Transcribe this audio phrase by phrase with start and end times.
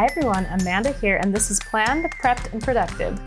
[0.00, 3.22] Hi everyone, Amanda here, and this is Planned, Prepped, and Productive,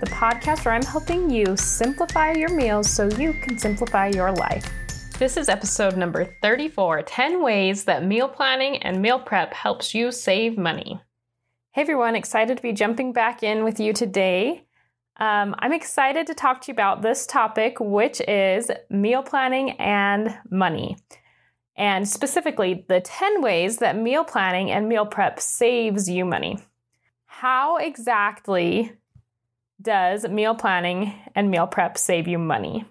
[0.00, 4.66] the podcast where I'm helping you simplify your meals so you can simplify your life.
[5.18, 10.10] This is episode number 34 10 ways that meal planning and meal prep helps you
[10.10, 10.98] save money.
[11.72, 14.64] Hey everyone, excited to be jumping back in with you today.
[15.18, 20.34] Um, I'm excited to talk to you about this topic, which is meal planning and
[20.50, 20.96] money.
[21.76, 26.58] And specifically, the 10 ways that meal planning and meal prep saves you money.
[27.26, 28.92] How exactly
[29.80, 32.86] does meal planning and meal prep save you money?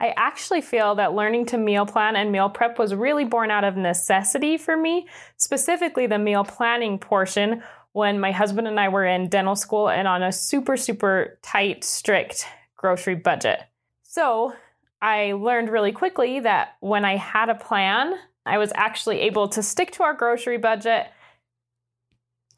[0.00, 3.64] I actually feel that learning to meal plan and meal prep was really born out
[3.64, 9.04] of necessity for me, specifically the meal planning portion when my husband and I were
[9.04, 12.46] in dental school and on a super, super tight, strict
[12.76, 13.60] grocery budget.
[14.04, 14.52] So
[15.02, 18.14] I learned really quickly that when I had a plan,
[18.46, 21.08] I was actually able to stick to our grocery budget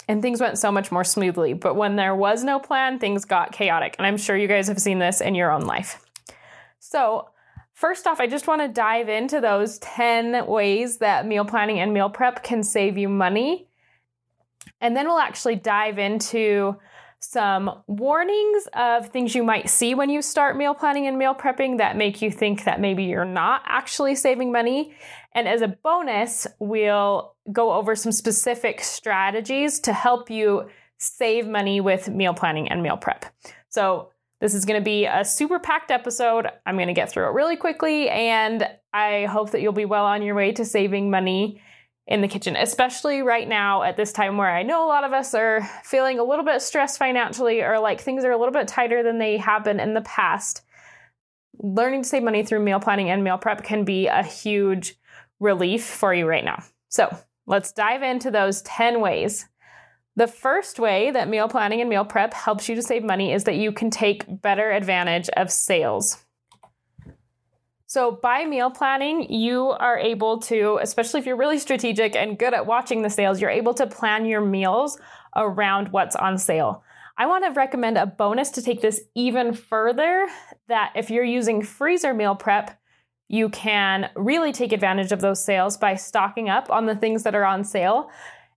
[0.08, 1.52] and things went so much more smoothly.
[1.52, 3.94] But when there was no plan, things got chaotic.
[3.98, 6.04] And I'm sure you guys have seen this in your own life.
[6.80, 7.28] So,
[7.74, 11.92] first off, I just want to dive into those 10 ways that meal planning and
[11.92, 13.68] meal prep can save you money
[14.80, 16.76] and then we'll actually dive into
[17.20, 21.78] some warnings of things you might see when you start meal planning and meal prepping
[21.78, 24.94] that make you think that maybe you're not actually saving money.
[25.34, 31.80] And as a bonus, we'll go over some specific strategies to help you save money
[31.80, 33.26] with meal planning and meal prep.
[33.68, 34.10] So,
[34.40, 36.46] this is going to be a super packed episode.
[36.64, 40.06] I'm going to get through it really quickly, and I hope that you'll be well
[40.06, 41.60] on your way to saving money
[42.10, 45.12] in the kitchen, especially right now at this time where I know a lot of
[45.12, 48.66] us are feeling a little bit stressed financially or like things are a little bit
[48.66, 50.62] tighter than they have been in the past.
[51.58, 54.96] Learning to save money through meal planning and meal prep can be a huge
[55.38, 56.64] relief for you right now.
[56.88, 57.16] So
[57.46, 59.46] let's dive into those 10 ways.
[60.16, 63.44] The first way that meal planning and meal prep helps you to save money is
[63.44, 66.18] that you can take better advantage of sales.
[67.90, 72.54] So, by meal planning, you are able to, especially if you're really strategic and good
[72.54, 74.96] at watching the sales, you're able to plan your meals
[75.34, 76.84] around what's on sale.
[77.18, 80.28] I want to recommend a bonus to take this even further
[80.68, 82.80] that if you're using freezer meal prep,
[83.26, 87.34] you can really take advantage of those sales by stocking up on the things that
[87.34, 88.08] are on sale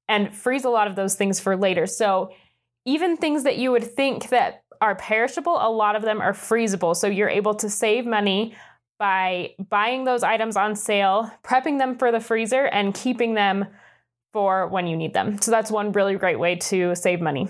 [0.07, 1.87] and freeze a lot of those things for later.
[1.87, 2.29] So,
[2.85, 6.95] even things that you would think that are perishable, a lot of them are freezable.
[6.95, 8.53] So, you're able to save money
[8.99, 13.65] by buying those items on sale, prepping them for the freezer, and keeping them
[14.31, 15.41] for when you need them.
[15.41, 17.47] So that's one really great way to save money.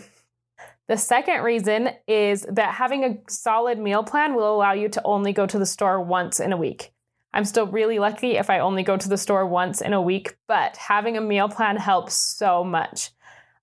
[0.88, 5.32] The second reason is that having a solid meal plan will allow you to only
[5.32, 6.92] go to the store once in a week.
[7.34, 10.36] I'm still really lucky if I only go to the store once in a week,
[10.48, 13.12] but having a meal plan helps so much.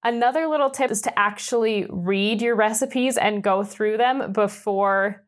[0.03, 5.23] Another little tip is to actually read your recipes and go through them before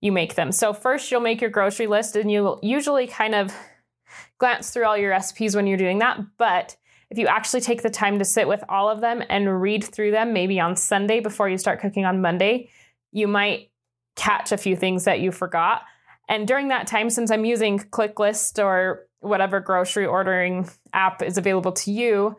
[0.00, 0.52] you make them.
[0.52, 3.54] So, first, you'll make your grocery list, and you'll usually kind of
[4.38, 6.18] glance through all your recipes when you're doing that.
[6.38, 6.76] But
[7.10, 10.10] if you actually take the time to sit with all of them and read through
[10.10, 12.70] them, maybe on Sunday before you start cooking on Monday,
[13.12, 13.70] you might
[14.16, 15.82] catch a few things that you forgot.
[16.28, 21.72] And during that time, since I'm using ClickList or whatever grocery ordering app is available
[21.72, 22.36] to you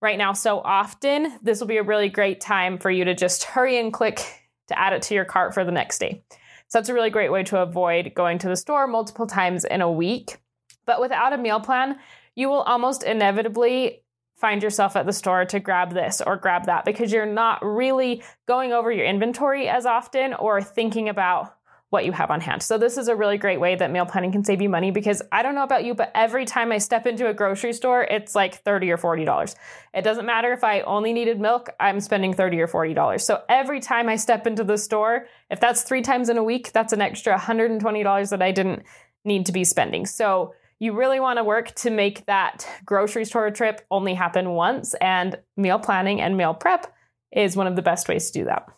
[0.00, 3.44] right now so often, this will be a really great time for you to just
[3.44, 4.24] hurry and click
[4.68, 6.24] to add it to your cart for the next day.
[6.68, 9.82] So that's a really great way to avoid going to the store multiple times in
[9.82, 10.38] a week.
[10.84, 11.98] But without a meal plan,
[12.34, 14.02] you will almost inevitably
[14.36, 18.22] find yourself at the store to grab this or grab that because you're not really
[18.46, 21.56] going over your inventory as often or thinking about
[21.90, 22.62] what you have on hand.
[22.62, 25.22] So this is a really great way that meal planning can save you money because
[25.30, 28.34] I don't know about you, but every time I step into a grocery store, it's
[28.34, 29.54] like 30 or $40.
[29.94, 33.20] It doesn't matter if I only needed milk, I'm spending 30 or $40.
[33.20, 36.72] So every time I step into the store, if that's 3 times in a week,
[36.72, 38.82] that's an extra $120 that I didn't
[39.24, 40.06] need to be spending.
[40.06, 44.94] So you really want to work to make that grocery store trip only happen once
[44.94, 46.92] and meal planning and meal prep
[47.32, 48.68] is one of the best ways to do that.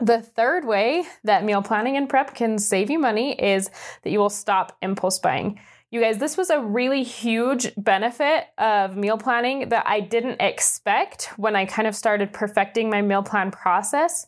[0.00, 3.70] The third way that meal planning and prep can save you money is
[4.02, 5.60] that you will stop impulse buying.
[5.90, 11.30] You guys, this was a really huge benefit of meal planning that I didn't expect
[11.36, 14.26] when I kind of started perfecting my meal plan process.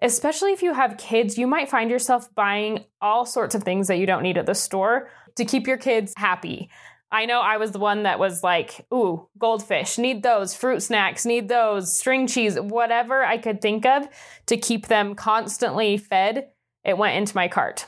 [0.00, 3.98] Especially if you have kids, you might find yourself buying all sorts of things that
[3.98, 6.68] you don't need at the store to keep your kids happy.
[7.12, 11.26] I know I was the one that was like, ooh, goldfish, need those, fruit snacks,
[11.26, 14.08] need those, string cheese, whatever I could think of
[14.46, 16.48] to keep them constantly fed,
[16.84, 17.84] it went into my cart.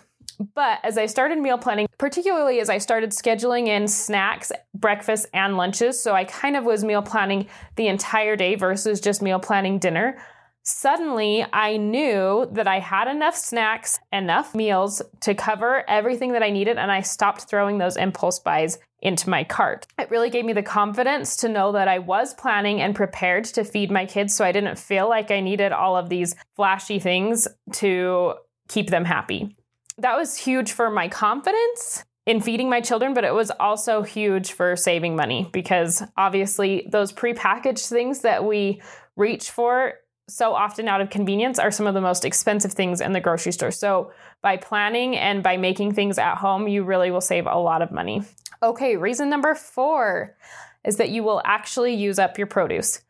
[0.54, 5.56] But as I started meal planning, particularly as I started scheduling in snacks, breakfast, and
[5.56, 9.78] lunches, so I kind of was meal planning the entire day versus just meal planning
[9.78, 10.18] dinner.
[10.64, 16.50] Suddenly, I knew that I had enough snacks, enough meals to cover everything that I
[16.50, 19.86] needed, and I stopped throwing those impulse buys into my cart.
[19.98, 23.64] It really gave me the confidence to know that I was planning and prepared to
[23.64, 27.46] feed my kids, so I didn't feel like I needed all of these flashy things
[27.72, 28.34] to
[28.68, 29.54] keep them happy
[29.98, 34.52] that was huge for my confidence in feeding my children, but it was also huge
[34.52, 38.80] for saving money because obviously those prepackaged things that we
[39.16, 39.94] reach for
[40.28, 43.52] so often out of convenience are some of the most expensive things in the grocery
[43.52, 43.70] store.
[43.70, 44.12] So
[44.42, 47.92] by planning and by making things at home, you really will save a lot of
[47.92, 48.22] money.
[48.62, 50.36] Okay, reason number four
[50.84, 53.02] is that you will actually use up your produce.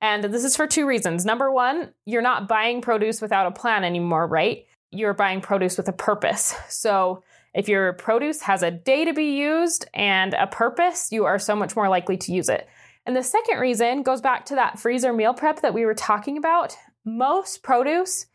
[0.00, 1.24] And this is for two reasons.
[1.24, 4.66] Number one, you're not buying produce without a plan anymore, right?
[4.92, 6.54] you're buying produce with a purpose.
[6.68, 7.24] So
[7.54, 11.56] if your produce has a day to be used and a purpose, you are so
[11.56, 12.68] much more likely to use it.
[13.04, 16.36] And the second reason goes back to that freezer meal prep that we were talking
[16.36, 16.76] about.
[17.04, 18.26] Most produce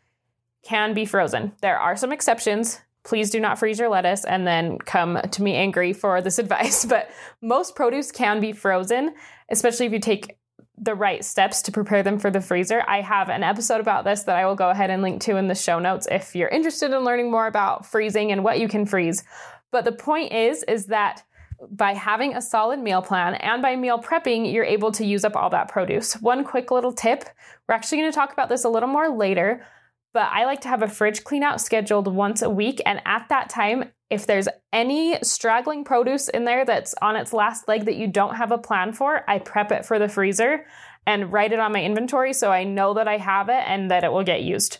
[0.62, 1.52] can be frozen.
[1.62, 2.80] There are some exceptions.
[3.04, 6.84] Please do not freeze your lettuce and then come to me angry for this advice.
[6.84, 7.10] But
[7.40, 9.14] most produce can be frozen,
[9.48, 10.36] especially if you take
[10.80, 12.84] the right steps to prepare them for the freezer.
[12.86, 15.48] I have an episode about this that I will go ahead and link to in
[15.48, 18.86] the show notes if you're interested in learning more about freezing and what you can
[18.86, 19.24] freeze.
[19.70, 21.22] But the point is is that
[21.70, 25.36] by having a solid meal plan and by meal prepping, you're able to use up
[25.36, 26.14] all that produce.
[26.14, 27.24] One quick little tip,
[27.68, 29.66] we're actually going to talk about this a little more later,
[30.12, 33.28] but I like to have a fridge clean out scheduled once a week and at
[33.28, 37.96] that time if there's any straggling produce in there that's on its last leg that
[37.96, 40.64] you don't have a plan for, I prep it for the freezer
[41.06, 44.04] and write it on my inventory so I know that I have it and that
[44.04, 44.78] it will get used.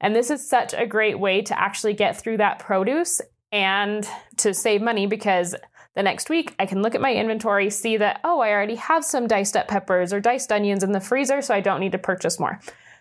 [0.00, 3.20] And this is such a great way to actually get through that produce
[3.52, 4.08] and
[4.38, 5.54] to save money because
[5.94, 9.04] the next week I can look at my inventory, see that, oh, I already have
[9.04, 11.98] some diced up peppers or diced onions in the freezer, so I don't need to
[11.98, 12.60] purchase more.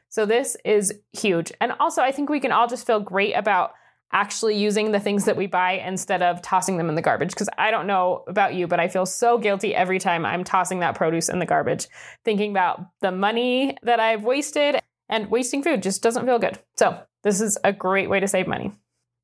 [0.09, 1.53] So this is huge.
[1.61, 3.71] And also, I think we can all just feel great about
[4.11, 7.29] actually using the things that we buy instead of tossing them in the garbage.
[7.29, 10.79] Because I don't know about you, but I feel so guilty every time I'm tossing
[10.79, 11.87] that produce in the garbage,
[12.25, 16.59] thinking about the money that I've wasted and wasting food just doesn't feel good.
[16.75, 18.73] So, this is a great way to save money.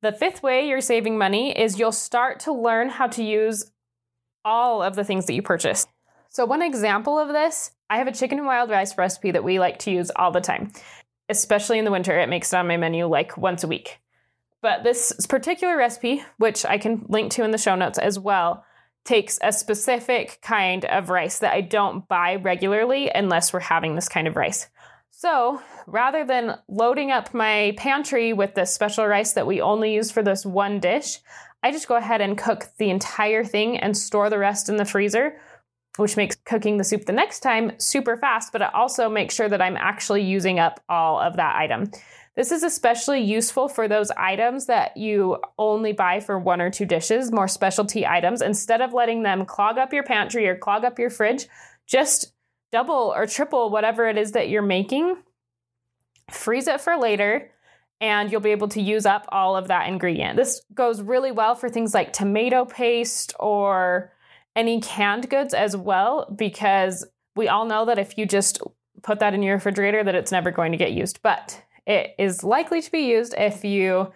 [0.00, 3.72] The fifth way you're saving money is you'll start to learn how to use
[4.44, 5.86] all of the things that you purchase.
[6.28, 9.58] So, one example of this, I have a chicken and wild rice recipe that we
[9.58, 10.72] like to use all the time,
[11.28, 12.16] especially in the winter.
[12.16, 13.98] It makes it on my menu like once a week.
[14.62, 18.64] But this particular recipe, which I can link to in the show notes as well,
[19.04, 24.08] takes a specific kind of rice that I don't buy regularly unless we're having this
[24.08, 24.68] kind of rice.
[25.20, 30.12] So rather than loading up my pantry with this special rice that we only use
[30.12, 31.18] for this one dish,
[31.60, 34.84] I just go ahead and cook the entire thing and store the rest in the
[34.84, 35.40] freezer,
[35.96, 39.48] which makes cooking the soup the next time super fast, but it also makes sure
[39.48, 41.90] that I'm actually using up all of that item.
[42.36, 46.86] This is especially useful for those items that you only buy for one or two
[46.86, 48.40] dishes, more specialty items.
[48.40, 51.48] Instead of letting them clog up your pantry or clog up your fridge,
[51.88, 52.34] just
[52.72, 55.16] double or triple whatever it is that you're making,
[56.30, 57.50] freeze it for later,
[58.00, 60.36] and you'll be able to use up all of that ingredient.
[60.36, 64.12] This goes really well for things like tomato paste or
[64.54, 68.60] any canned goods as well, because we all know that if you just
[69.02, 71.20] put that in your refrigerator that it's never going to get used.
[71.22, 74.12] But it is likely to be used if you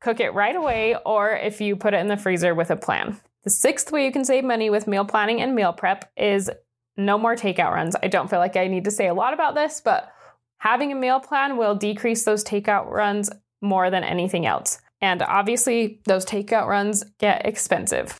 [0.00, 3.20] cook it right away or if you put it in the freezer with a plan.
[3.44, 6.50] The sixth way you can save money with meal planning and meal prep is
[6.96, 7.96] no more takeout runs.
[8.02, 10.12] I don't feel like I need to say a lot about this, but
[10.58, 14.78] having a meal plan will decrease those takeout runs more than anything else.
[15.00, 18.18] And obviously, those takeout runs get expensive.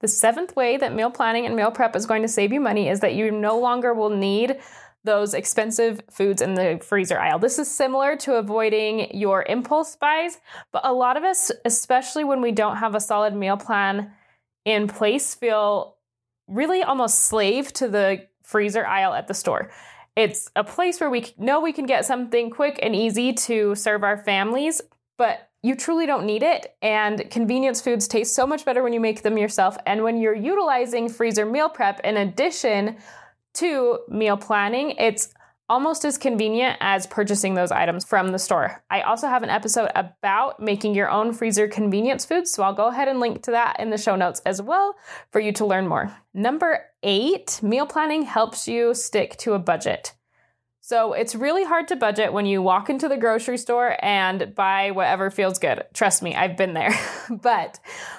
[0.00, 2.88] The seventh way that meal planning and meal prep is going to save you money
[2.88, 4.58] is that you no longer will need
[5.04, 7.38] those expensive foods in the freezer aisle.
[7.38, 10.38] This is similar to avoiding your impulse buys,
[10.72, 14.12] but a lot of us, especially when we don't have a solid meal plan
[14.64, 15.96] in place, feel
[16.48, 19.70] really almost slave to the freezer aisle at the store.
[20.16, 24.02] It's a place where we know we can get something quick and easy to serve
[24.02, 24.80] our families,
[25.16, 26.74] but you truly don't need it.
[26.82, 29.76] And convenience foods taste so much better when you make them yourself.
[29.86, 32.96] And when you're utilizing freezer meal prep in addition
[33.54, 35.34] to meal planning, it's
[35.68, 38.82] almost as convenient as purchasing those items from the store.
[38.90, 42.86] I also have an episode about making your own freezer convenience foods, so I'll go
[42.86, 44.94] ahead and link to that in the show notes as well
[45.30, 46.14] for you to learn more.
[46.32, 50.14] Number eight, meal planning helps you stick to a budget.
[50.88, 54.92] So it's really hard to budget when you walk into the grocery store and buy
[54.92, 55.84] whatever feels good.
[55.92, 56.98] Trust me, I've been there.
[57.30, 57.78] but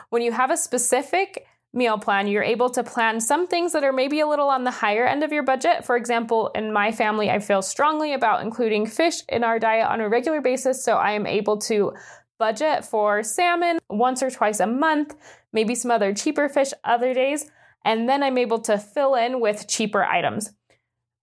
[0.09, 3.93] when you have a specific meal plan, you're able to plan some things that are
[3.93, 5.85] maybe a little on the higher end of your budget.
[5.85, 10.01] For example, in my family, I feel strongly about including fish in our diet on
[10.01, 10.83] a regular basis.
[10.83, 11.93] So I am able to
[12.39, 15.15] budget for salmon once or twice a month,
[15.53, 17.49] maybe some other cheaper fish other days.
[17.85, 20.51] And then I'm able to fill in with cheaper items.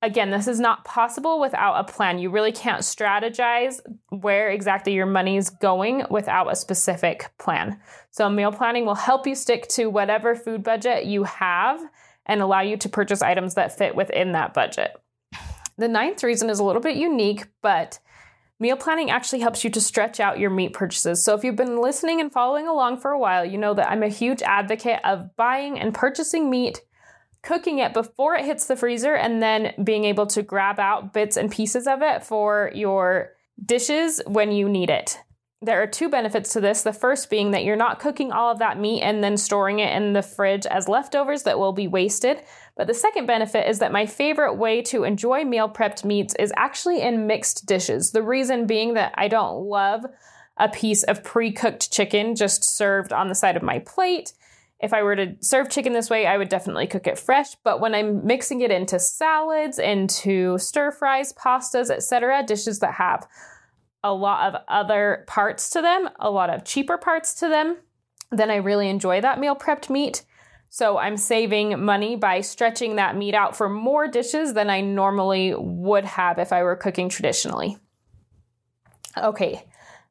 [0.06, 2.20] Again, this is not possible without a plan.
[2.20, 7.80] You really can't strategize where exactly your money is going without a specific plan.
[8.12, 11.80] So, meal planning will help you stick to whatever food budget you have
[12.24, 14.92] and allow you to purchase items that fit within that budget.
[15.76, 17.98] The ninth reason is a little bit unique, but
[18.60, 21.24] meal planning actually helps you to stretch out your meat purchases.
[21.24, 24.04] So, if you've been listening and following along for a while, you know that I'm
[24.04, 26.82] a huge advocate of buying and purchasing meat
[27.46, 31.36] cooking it before it hits the freezer and then being able to grab out bits
[31.36, 33.34] and pieces of it for your
[33.64, 35.20] dishes when you need it.
[35.62, 36.82] There are two benefits to this.
[36.82, 39.94] The first being that you're not cooking all of that meat and then storing it
[39.96, 42.42] in the fridge as leftovers that will be wasted.
[42.76, 46.52] But the second benefit is that my favorite way to enjoy meal prepped meats is
[46.56, 48.10] actually in mixed dishes.
[48.10, 50.04] The reason being that I don't love
[50.56, 54.32] a piece of pre cooked chicken just served on the side of my plate
[54.80, 57.80] if I were to serve chicken this way, I would definitely cook it fresh, but
[57.80, 63.26] when I'm mixing it into salads, into stir fries, pastas, etc., dishes that have
[64.04, 67.78] a lot of other parts to them, a lot of cheaper parts to them,
[68.30, 70.24] then I really enjoy that meal prepped meat.
[70.68, 75.54] So I'm saving money by stretching that meat out for more dishes than I normally
[75.56, 77.78] would have if I were cooking traditionally.
[79.16, 79.64] Okay,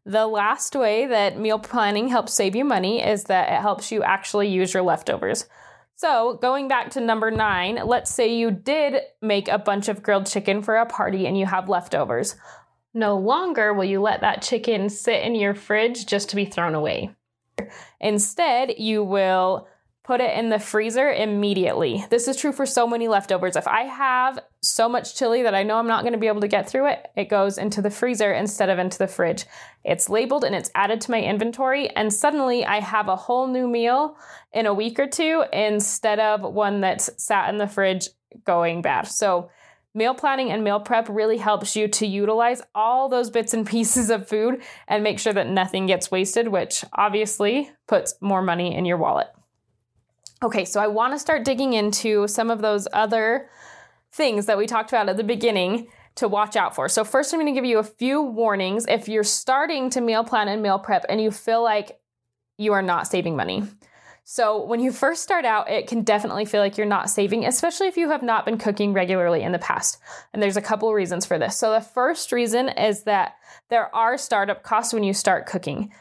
[0.05, 4.03] the last way that meal planning helps save you money is that it helps you
[4.03, 5.45] actually use your leftovers.
[5.97, 10.27] So, going back to number nine, let's say you did make a bunch of grilled
[10.27, 12.35] chicken for a party and you have leftovers.
[12.93, 16.75] No longer will you let that chicken sit in your fridge just to be thrown
[16.75, 17.15] away.
[17.99, 19.67] Instead, you will
[20.05, 22.05] put it in the freezer immediately.
[22.11, 23.55] This is true for so many leftovers.
[23.55, 26.41] If I have so much chili that I know I'm not going to be able
[26.41, 29.45] to get through it, it goes into the freezer instead of into the fridge.
[29.83, 33.67] It's labeled and it's added to my inventory, and suddenly I have a whole new
[33.67, 34.15] meal
[34.53, 38.09] in a week or two instead of one that's sat in the fridge
[38.43, 39.07] going bad.
[39.07, 39.49] So,
[39.97, 44.09] Meal planning and meal prep really helps you to utilize all those bits and pieces
[44.09, 48.83] of food and make sure that nothing gets wasted, which obviously puts more money in
[48.83, 49.27] your wallet.
[50.45, 53.49] Okay, so I want to start digging into some of those other
[54.11, 55.87] things that we talked about at the beginning
[56.17, 56.87] to watch out for.
[56.87, 60.23] So, first, I'm going to give you a few warnings if you're starting to meal
[60.23, 61.99] plan and meal prep and you feel like
[62.59, 63.63] you are not saving money.
[64.23, 67.87] So, when you first start out, it can definitely feel like you're not saving, especially
[67.87, 69.97] if you have not been cooking regularly in the past.
[70.31, 71.57] And there's a couple reasons for this.
[71.57, 73.37] So, the first reason is that
[73.69, 75.91] there are startup costs when you start cooking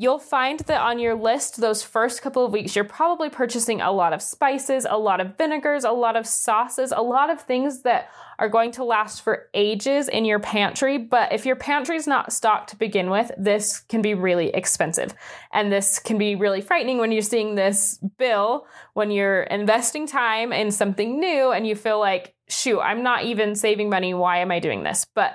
[0.00, 3.92] you'll find that on your list, those first couple of weeks, you're probably purchasing a
[3.92, 7.82] lot of spices, a lot of vinegars, a lot of sauces, a lot of things
[7.82, 10.96] that are going to last for ages in your pantry.
[10.96, 15.12] But if your pantry is not stocked to begin with, this can be really expensive.
[15.52, 20.50] And this can be really frightening when you're seeing this bill, when you're investing time
[20.50, 24.14] in something new and you feel like, shoot, I'm not even saving money.
[24.14, 25.06] Why am I doing this?
[25.14, 25.34] But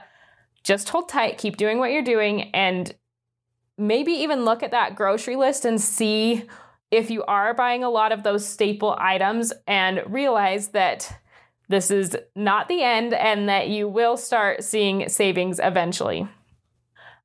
[0.63, 2.91] just hold tight, keep doing what you're doing, and
[3.77, 6.43] maybe even look at that grocery list and see
[6.91, 11.19] if you are buying a lot of those staple items and realize that
[11.67, 16.27] this is not the end and that you will start seeing savings eventually.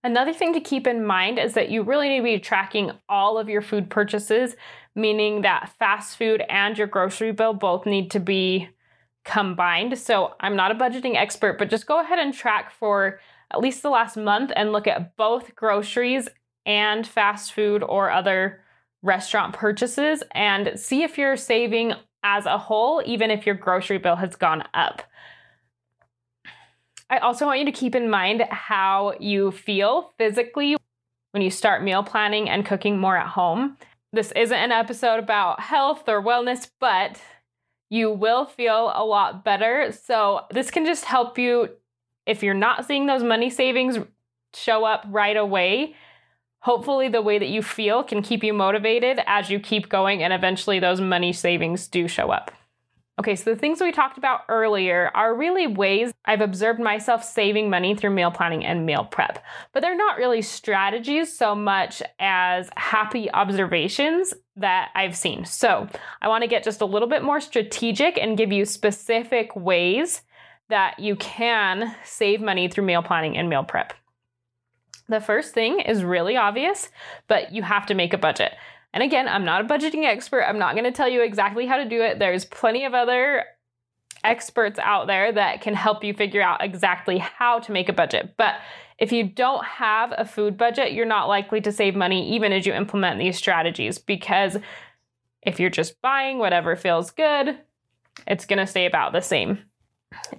[0.03, 3.37] Another thing to keep in mind is that you really need to be tracking all
[3.37, 4.57] of your food purchases,
[4.95, 8.69] meaning that fast food and your grocery bill both need to be
[9.27, 9.99] combined.
[9.99, 13.21] So, I'm not a budgeting expert, but just go ahead and track for
[13.53, 16.29] at least the last month and look at both groceries
[16.67, 18.61] and fast food or other
[19.03, 24.17] restaurant purchases and see if you're saving as a whole, even if your grocery bill
[24.17, 25.03] has gone up.
[27.09, 30.77] I also want you to keep in mind how you feel physically
[31.33, 33.77] when you start meal planning and cooking more at home.
[34.13, 37.21] This isn't an episode about health or wellness, but
[37.89, 39.93] you will feel a lot better.
[39.93, 41.71] So, this can just help you
[42.27, 43.99] if you're not seeing those money savings
[44.55, 45.95] show up right away
[46.61, 50.33] hopefully the way that you feel can keep you motivated as you keep going and
[50.33, 52.53] eventually those money savings do show up.
[53.21, 57.69] Okay, so the things we talked about earlier are really ways I've observed myself saving
[57.69, 59.45] money through meal planning and meal prep.
[59.75, 65.45] But they're not really strategies so much as happy observations that I've seen.
[65.45, 65.87] So
[66.23, 70.23] I want to get just a little bit more strategic and give you specific ways
[70.71, 73.93] that you can save money through meal planning and meal prep.
[75.11, 76.89] The first thing is really obvious,
[77.27, 78.53] but you have to make a budget.
[78.95, 80.45] And again, I'm not a budgeting expert.
[80.45, 82.21] I'm not going to tell you exactly how to do it.
[82.21, 83.45] There's plenty of other
[84.23, 88.35] experts out there that can help you figure out exactly how to make a budget.
[88.37, 88.55] But
[88.99, 92.65] if you don't have a food budget, you're not likely to save money even as
[92.65, 94.59] you implement these strategies because
[95.43, 97.59] if you're just buying whatever feels good,
[98.29, 99.70] it's going to stay about the same.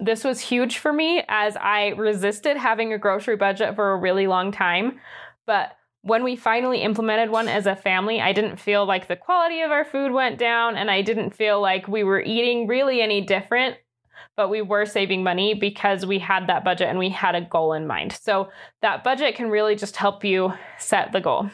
[0.00, 4.26] This was huge for me as I resisted having a grocery budget for a really
[4.26, 5.00] long time.
[5.46, 9.60] But when we finally implemented one as a family, I didn't feel like the quality
[9.60, 13.20] of our food went down and I didn't feel like we were eating really any
[13.20, 13.76] different,
[14.36, 17.72] but we were saving money because we had that budget and we had a goal
[17.72, 18.12] in mind.
[18.12, 18.50] So
[18.80, 21.50] that budget can really just help you set the goal.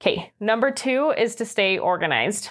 [0.00, 2.50] Okay, number two is to stay organized.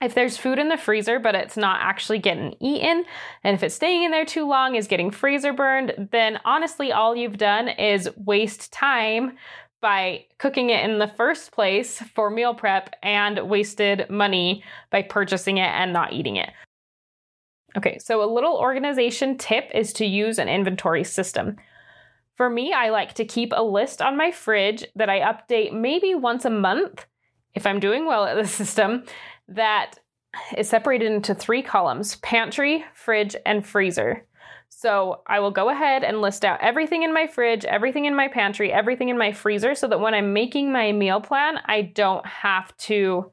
[0.00, 3.04] If there's food in the freezer, but it's not actually getting eaten,
[3.44, 7.14] and if it's staying in there too long, is getting freezer burned, then honestly, all
[7.14, 9.36] you've done is waste time
[9.82, 15.58] by cooking it in the first place for meal prep and wasted money by purchasing
[15.58, 16.50] it and not eating it.
[17.76, 21.56] Okay, so a little organization tip is to use an inventory system.
[22.36, 26.14] For me, I like to keep a list on my fridge that I update maybe
[26.14, 27.06] once a month
[27.54, 29.04] if I'm doing well at the system
[29.50, 29.98] that
[30.56, 34.26] is separated into three columns pantry, fridge, and freezer.
[34.68, 38.28] So I will go ahead and list out everything in my fridge, everything in my
[38.28, 42.24] pantry, everything in my freezer so that when I'm making my meal plan, I don't
[42.24, 43.32] have to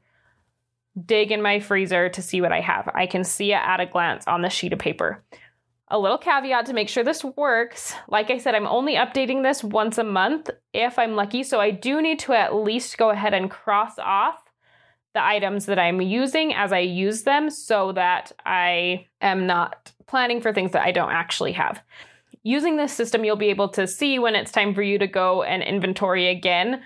[1.06, 2.90] dig in my freezer to see what I have.
[2.92, 5.24] I can see it at a glance on the sheet of paper.
[5.90, 7.94] A little caveat to make sure this works.
[8.08, 11.70] Like I said, I'm only updating this once a month if I'm lucky, so I
[11.70, 14.42] do need to at least go ahead and cross off
[15.14, 20.40] the items that I'm using as I use them so that I am not planning
[20.40, 21.82] for things that I don't actually have.
[22.42, 25.42] Using this system, you'll be able to see when it's time for you to go
[25.42, 26.82] and inventory again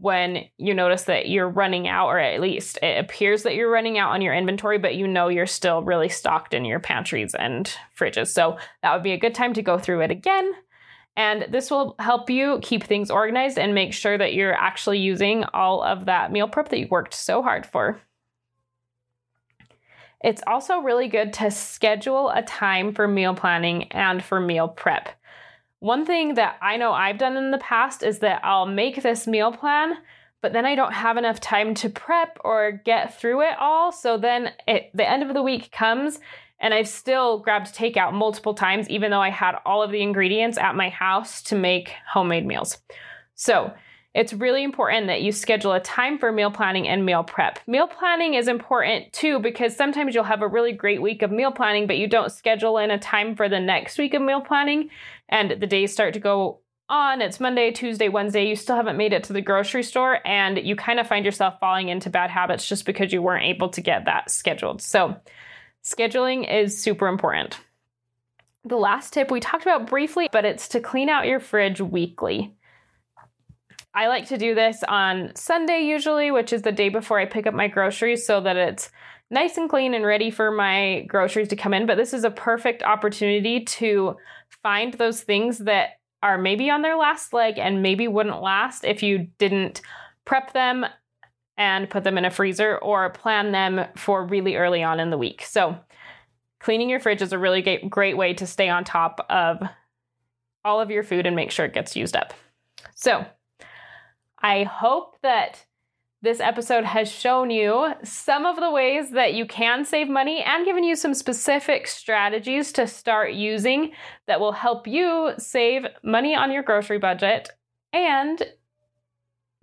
[0.00, 3.98] when you notice that you're running out, or at least it appears that you're running
[3.98, 7.76] out on your inventory, but you know you're still really stocked in your pantries and
[7.98, 8.28] fridges.
[8.28, 10.52] So that would be a good time to go through it again.
[11.16, 15.44] And this will help you keep things organized and make sure that you're actually using
[15.52, 18.00] all of that meal prep that you worked so hard for.
[20.22, 25.08] It's also really good to schedule a time for meal planning and for meal prep.
[25.78, 29.26] One thing that I know I've done in the past is that I'll make this
[29.26, 29.94] meal plan,
[30.42, 33.90] but then I don't have enough time to prep or get through it all.
[33.90, 36.20] So then it, the end of the week comes
[36.60, 40.58] and I've still grabbed takeout multiple times, even though I had all of the ingredients
[40.58, 42.78] at my house to make homemade meals.
[43.34, 43.72] So
[44.12, 47.60] it's really important that you schedule a time for meal planning and meal prep.
[47.66, 51.52] Meal planning is important too because sometimes you'll have a really great week of meal
[51.52, 54.90] planning, but you don't schedule in a time for the next week of meal planning,
[55.28, 57.22] and the days start to go on.
[57.22, 58.48] It's Monday, Tuesday, Wednesday.
[58.48, 61.54] You still haven't made it to the grocery store, and you kind of find yourself
[61.60, 64.82] falling into bad habits just because you weren't able to get that scheduled.
[64.82, 65.16] So,
[65.84, 67.58] scheduling is super important.
[68.64, 72.54] The last tip we talked about briefly, but it's to clean out your fridge weekly.
[73.94, 77.46] I like to do this on Sunday usually, which is the day before I pick
[77.46, 78.90] up my groceries so that it's
[79.30, 81.86] nice and clean and ready for my groceries to come in.
[81.86, 84.16] But this is a perfect opportunity to
[84.62, 89.02] find those things that are maybe on their last leg and maybe wouldn't last if
[89.02, 89.80] you didn't
[90.24, 90.84] prep them
[91.60, 95.18] and put them in a freezer or plan them for really early on in the
[95.18, 95.42] week.
[95.42, 95.78] So,
[96.58, 99.62] cleaning your fridge is a really great way to stay on top of
[100.64, 102.32] all of your food and make sure it gets used up.
[102.94, 103.26] So,
[104.42, 105.66] I hope that
[106.22, 110.64] this episode has shown you some of the ways that you can save money and
[110.64, 113.92] given you some specific strategies to start using
[114.26, 117.50] that will help you save money on your grocery budget
[117.92, 118.50] and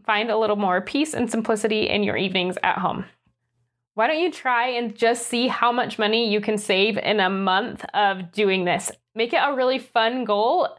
[0.07, 3.05] find a little more peace and simplicity in your evenings at home.
[3.93, 7.29] Why don't you try and just see how much money you can save in a
[7.29, 8.91] month of doing this?
[9.13, 10.77] Make it a really fun goal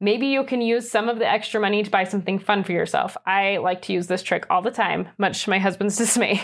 [0.00, 3.16] Maybe you can use some of the extra money to buy something fun for yourself.
[3.26, 6.40] I like to use this trick all the time, much to my husband's dismay.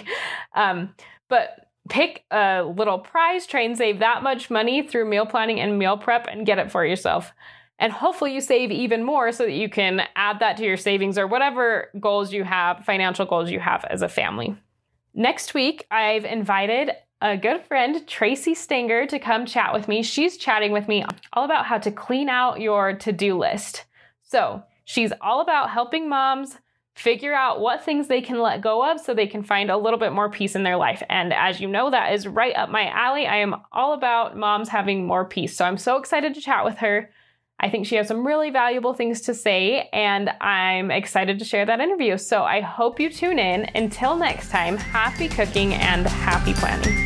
[0.55, 0.95] Um,
[1.29, 5.79] but pick a little prize, try and save that much money through meal planning and
[5.79, 7.33] meal prep and get it for yourself.
[7.79, 11.19] And hopefully, you save even more so that you can add that to your savings
[11.19, 14.57] or whatever goals you have, financial goals you have as a family.
[15.13, 20.03] Next week, I've invited a good friend, Tracy Stanger, to come chat with me.
[20.03, 23.85] She's chatting with me all about how to clean out your to do list.
[24.23, 26.59] So, she's all about helping moms
[26.95, 29.99] figure out what things they can let go of so they can find a little
[29.99, 31.03] bit more peace in their life.
[31.09, 33.27] And as you know, that is right up my alley.
[33.27, 35.57] I am all about moms having more peace.
[35.57, 37.11] So I'm so excited to chat with her.
[37.61, 41.65] I think she has some really valuable things to say, and I'm excited to share
[41.67, 42.19] that interview.
[42.19, 43.71] So I hope you tune in.
[43.75, 47.04] Until next time, happy cooking and happy planning.